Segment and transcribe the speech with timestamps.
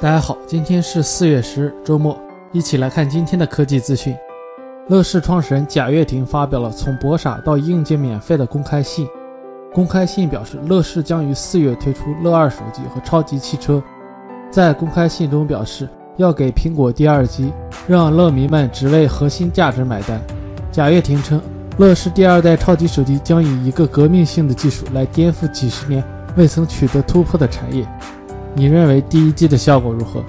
[0.00, 2.16] 大家好，今天是四月十日，周末，
[2.52, 4.16] 一起来看今天的科技资讯。
[4.88, 9.08] 乐视创始人贾跃亭发表了从博傻到硬件免费的公开信。
[9.74, 13.82] 公开信表示，乐视将于四月推出乐二手机和超级汽车。
[14.50, 17.52] 在公开信中表示，要给苹果第二机，
[17.86, 20.20] 让乐迷们只为核心价值买单。
[20.70, 21.40] 贾跃亭称，
[21.78, 26.02] 乐视第二代超级手机将以一个革命性的技术来颠覆几十年
[26.36, 27.86] 未曾取得突破的产业。
[28.52, 30.24] 你认为第一季的效果如何？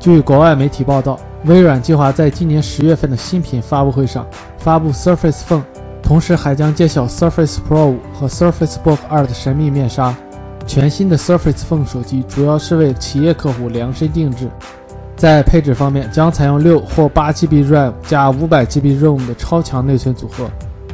[0.00, 4.26] 据国外媒体报道，微软计划在今年十月份的新品发布会上
[4.58, 5.62] 发布 Surface Phone，
[6.02, 10.12] 同时还将揭晓 Surface Pro 5和 Surface Book 2的神秘面纱。
[10.66, 14.48] 全新的 Surface Phone 手机主要是为企业客户量身定制，
[15.20, 20.50] 在配置方面将采用六或八 GB RAM 加五百 GB ROM 的超强内存组合，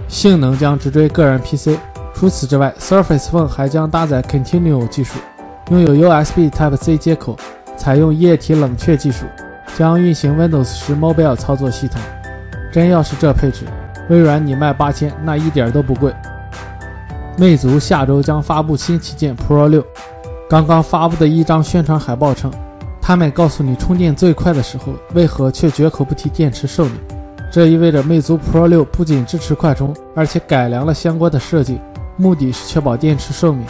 [0.08, 1.78] 性能将直追个人 PC。
[2.12, 5.20] 除此之外，Surface Phone 还将搭载 Continuo 技术。
[5.70, 7.36] 拥有 USB Type-C 接口，
[7.76, 9.26] 采用液体冷却技术，
[9.78, 12.00] 将运行 Windows 十 Mobile 操作系统。
[12.72, 13.64] 真要是这配置，
[14.10, 16.12] 微软你卖八千，那一点都不贵。
[17.38, 19.84] 魅族下周将发布新旗舰 Pro 六。
[20.50, 22.50] 刚刚发布的一张宣传海报称，
[23.06, 26.94] 他们告诉你充电最快的时候，为何却绝口不提电池寿命？
[27.52, 31.78] 这意味着魅族 Pro 六不仅支持快充，而且改良了相关的设计，
[32.16, 33.64] 目的是确保电池寿命。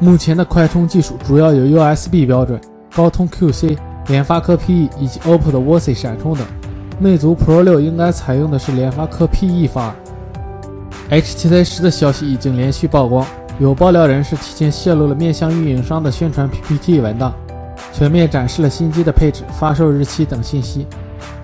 [0.00, 2.58] 目前的快充技术主要有 USB 标准、
[2.96, 6.46] 高通 QC、联发科 PE 以及 OPPO 的 WiFi 闪充等。
[6.98, 9.96] 魅族 Pro 6应该采用的是联发科 PE 方案。
[11.10, 13.26] HTC 10的消息已经连续曝光，
[13.58, 17.34] 有爆料人士提前泄露了面向运营商的宣传 PPT 文档，
[17.98, 20.86] 全面展示了新机的配置、发售日期等信息。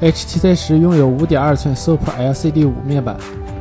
[0.01, 3.17] HTC 10拥有5.2寸 Super LCD 5面板，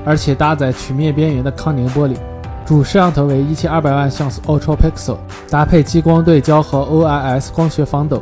[0.05, 2.15] 而且搭载曲面边缘的康宁玻璃。
[2.63, 5.17] 主摄像头为一千二百万像素 Ultra Pixel，
[5.49, 8.21] 搭配激光对焦和 OIS 光学防抖，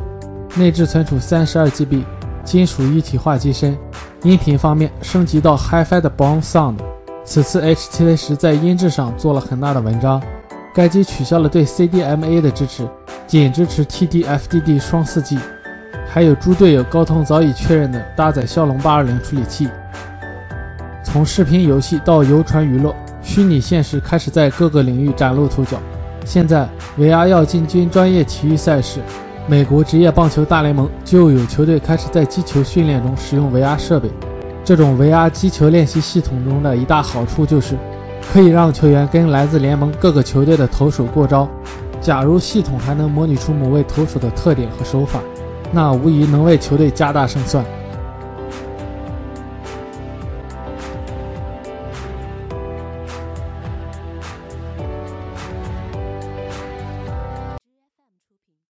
[0.55, 2.03] 内置存储三十二 GB，
[2.45, 3.77] 金属一体化机身。
[4.23, 6.75] 音频方面升级到 HiFi 的 Bone Sound。
[7.25, 10.21] 此次 HTC 十在音质上做了很大的文章，
[10.73, 12.87] 该机取消了对 CDMA 的支持，
[13.31, 15.37] 仅支持 TD-FDD 双 4G，
[16.05, 19.69] 还有猪队友高通早已确认的搭载骁龙八二零处理器。
[21.01, 22.93] 从视频游戏到游船娱乐。
[23.21, 25.77] 虚拟现实开始在各个领域崭露头角。
[26.25, 26.67] 现在
[26.99, 28.99] ，VR 要进军专业体育赛事，
[29.47, 34.09] 美国职业棒球大联盟就有球队开始在击球训练中使用 VR 设备。
[34.65, 37.77] 这种 VR 击球练习系统中的一大好处就是，
[38.33, 41.47] 可以让球员跟来自联盟各个球队的投手过招。
[42.01, 45.21] 假如系统还能模拟出某位投手的特点和手法，
[45.71, 47.63] 那无疑能为球队加大胜算。